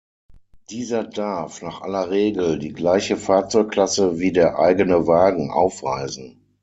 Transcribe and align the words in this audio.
Dieser 0.71 1.03
darf 1.03 1.61
nach 1.61 1.81
aller 1.81 2.09
Regel 2.09 2.57
die 2.57 2.73
gleiche 2.73 3.17
Fahrzeugklasse 3.17 4.17
wie 4.17 4.31
der 4.31 4.57
eigene 4.57 5.05
Wagen 5.05 5.51
aufweisen. 5.51 6.41